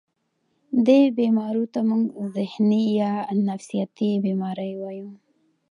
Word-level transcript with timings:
دې 0.85 1.01
بيمارو 1.19 1.63
ته 1.73 1.79
مونږ 1.89 2.03
ذهني 2.35 2.83
يا 3.01 3.11
نفسياتي 3.49 4.09
بيمارۍ 4.25 4.71
وايو 4.77 5.09